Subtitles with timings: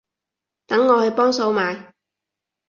[0.65, 1.93] 等我去幫手買